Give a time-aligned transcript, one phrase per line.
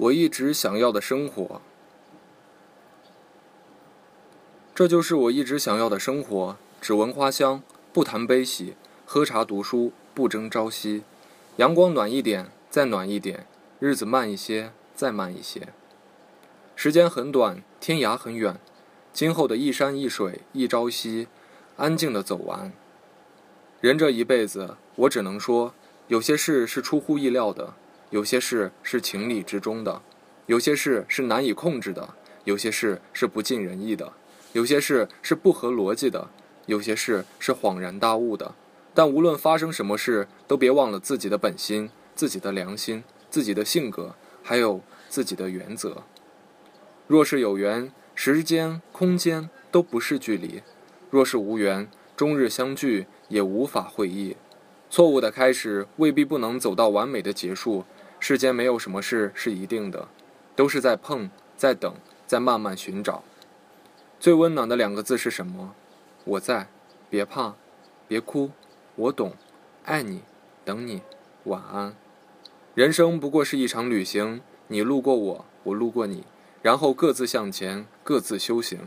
[0.00, 1.60] 我一直想要的生活。
[4.74, 8.72] 这就是我一直想要的生活：只闻花香，不谈悲喜；
[9.04, 11.02] 喝茶读书，不争朝夕。
[11.56, 13.40] 阳光暖一点，再暖一点；
[13.78, 15.68] 日子慢一些，再慢一些。
[16.74, 18.58] 时间很短，天涯很远，
[19.12, 21.28] 今后的一山一水一朝夕，
[21.76, 22.72] 安静的走完。
[23.82, 25.74] 人这一辈子，我只能说，
[26.08, 27.74] 有些事是出乎意料的，
[28.10, 30.02] 有些事是情理之中的，
[30.46, 34.12] 有些事是难以控制的，有些事是不尽人意的。
[34.52, 36.28] 有些事是不合逻辑的，
[36.66, 38.54] 有些事是恍然大悟的。
[38.92, 46.02] 但无论发生什么事，都别忘了自己的本心、自己的良心、自己的性格，还有自己的原则。
[47.06, 50.62] 若是有缘，时间、空间都不是距离；
[51.10, 54.36] 若是无缘，终日相聚也无法会意。
[54.90, 57.84] 错误的开始未必不能走到完美的结束。
[58.20, 60.06] 世间没有什么事是一定的，
[60.54, 61.94] 都是在碰、在等、
[62.26, 63.24] 在慢慢寻找。
[64.20, 65.74] 最温暖的两个字是什么？
[66.24, 66.68] 我在，
[67.08, 67.54] 别怕，
[68.06, 68.50] 别哭，
[68.94, 69.32] 我懂，
[69.84, 70.20] 爱你，
[70.64, 71.00] 等你，
[71.44, 71.96] 晚安。
[72.74, 76.24] 人生不过是一场旅行，你路过我，我路过你，
[76.60, 78.80] 然后各自向前，各自修行。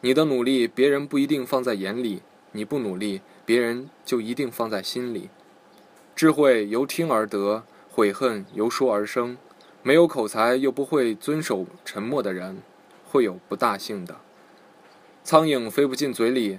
[0.00, 5.28] 你的努力，别人不一定放在眼里；你不努力，别人就一定放在心里。
[6.16, 9.36] 智慧由听而得，悔恨由说而生。
[9.82, 12.62] 没有口才又不会遵守沉默的人，
[13.04, 14.16] 会有不大幸的。
[15.22, 16.58] 苍蝇飞不进嘴里。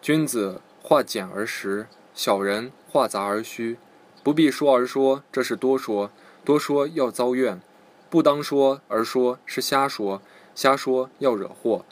[0.00, 3.76] 君子化简而实，小人化杂而虚。
[4.22, 6.10] 不必说而说，这是多说；
[6.44, 7.60] 多说要遭怨。
[8.08, 10.22] 不当说而说是瞎说，
[10.54, 11.84] 瞎说要惹祸。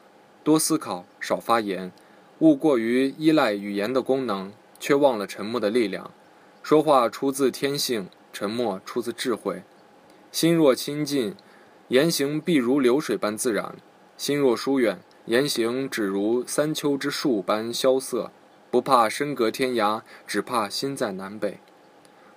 [0.42, 1.92] 多思考，少发言。
[2.38, 6.12] 勿过于依赖语言的功能，却忘了沉默的力量。
[6.68, 9.62] 说话出自天性，沉默出自智慧。
[10.32, 11.36] 心若亲近，
[11.86, 13.74] 言行必如流水般自然；
[14.16, 18.32] 心若疏远，言行只如三秋之树般萧瑟，
[18.68, 21.60] 不怕身隔天涯，只怕心在南北。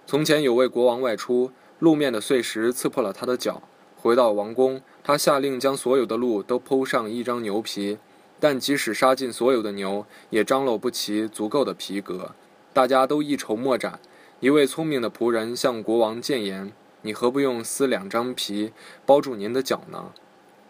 [0.05, 3.63] 从前有位国王外出，路面的碎石刺破了他的脚。
[3.95, 7.97] 回到王宫，他下令将所有的鹿都铺上一张牛皮，
[8.39, 12.35] 但即使杀尽所有的牛，也张罗不齐足够的皮革。
[12.71, 13.99] 大家都一筹莫展。
[14.41, 16.71] 一位聪明的仆人向国王谏言
[17.03, 18.71] ：“你何不用撕两张皮
[19.05, 20.13] 包住您的脚呢？”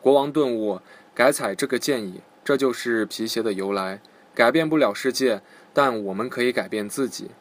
[0.01, 0.79] 国王顿悟。
[1.13, 3.99] 改采这个建议，这就是皮鞋的由来。
[4.33, 5.41] 改变不了世界，
[5.73, 7.31] 但我们可以改变自己。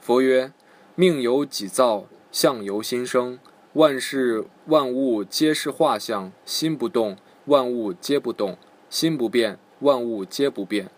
[0.00, 0.52] 佛曰：
[0.96, 3.38] 命由己造，相由心生。
[3.74, 8.56] 万事万物皆是画像，心不动，万物皆不动；
[8.90, 10.90] 心不变，万物皆不变。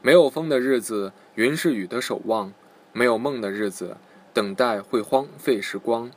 [0.00, 2.52] 没有风的日子，云是雨的守望；
[2.92, 3.96] 没有梦的日子，
[4.32, 6.10] 等待会荒废时光。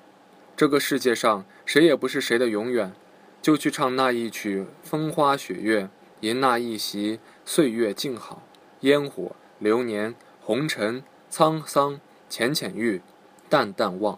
[0.58, 2.94] 这个世界上，谁也不是谁的永远。
[3.42, 5.88] 就去唱那一曲风花雪月，
[6.22, 8.42] 吟那一席岁月静好，
[8.80, 13.02] 烟火流年红尘沧桑浅浅遇，
[13.48, 14.18] 淡淡忘。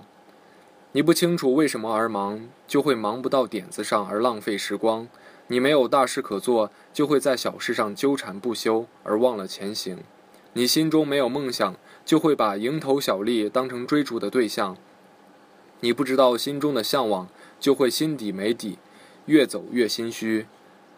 [0.93, 5.07] 你不清楚为什么而忙，就会忙不到点子上而浪费时光；
[5.47, 9.97] 你没有大事可做，就会在小事上纠缠不休而忘了前行；
[10.53, 11.75] 你心中没有梦想，
[12.07, 14.75] 就会把蝇头小利当成追逐的对象；
[15.81, 17.27] 你不知道心中的向往，
[17.59, 18.77] 就会心底没底。
[19.25, 20.45] 越走越心虚，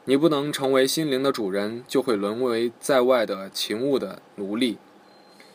[0.06, 4.78] 你不能成为心灵的主人，就会沦为在外的情物的奴隶。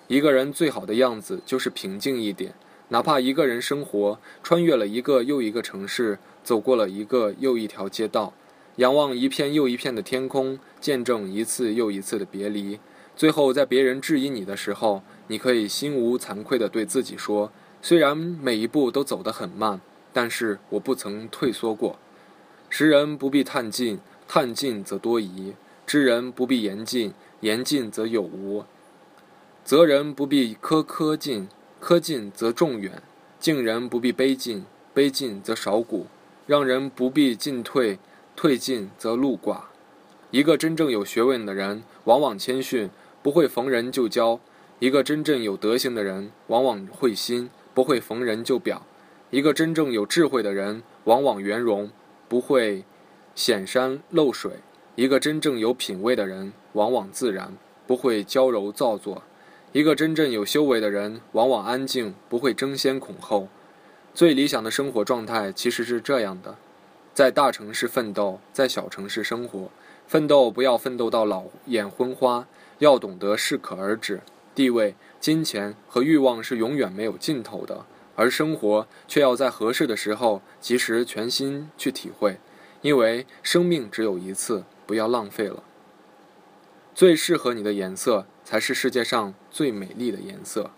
[0.09, 2.53] 一个人最好的样子就是平静一点，
[2.89, 8.35] 哪怕一个人生活，穿越了一个又一个城市，走过了一个又一条街道，
[8.79, 12.81] 仰望一片又一片的天空，见证一次又一次的别离，
[13.15, 19.81] 最后在别人质疑你的时候，你可以心无惭愧地对自己说：虽然每一步都走得很慢，
[20.13, 21.99] 但是我不曾退缩过。
[22.69, 25.53] 识人不必探近，探近则多疑；
[25.87, 28.65] 知人不必言近，言近则有无；
[29.65, 31.49] 责人不必苛苛近，
[31.81, 32.93] 苛近则众远；
[33.39, 34.65] 敬人不必卑近，
[34.95, 36.07] 卑近则少古；
[36.47, 37.99] 让人不必进退，
[38.35, 39.61] 退尽则路寡。
[40.31, 42.91] 一个真正有学问的人，往往谦逊，
[43.23, 44.41] 不会逢人就教；
[44.79, 48.83] 一个真正有德行的人，往往会心，不会逢人就表；
[49.31, 51.91] 一个真正有智慧的人，往往圆融。
[52.27, 52.85] 不会
[53.35, 54.53] 显山露水。
[54.97, 57.53] 一个真正有品位的人，往往自然，
[57.87, 59.23] 不会娇柔造作；
[59.73, 63.49] 一个真正有修为的人，往往安静，不会争先恐后。
[64.15, 66.57] 最理想的生活状态其实是这样的：
[67.13, 69.71] 在大城市奋斗，在小城市生活。
[70.07, 72.49] 奋斗不要奋斗到老眼昏花，
[72.79, 74.21] 要懂得适可而止。
[74.55, 77.85] 地位、金钱和欲望是永远没有尽头的，
[78.15, 82.39] 而生活却要在合适的时候及时全心去体会，
[82.83, 85.63] 因为生命只有一次，不要浪费了。
[86.95, 90.71] 最适合你的颜色才是世界上最美丽的颜色。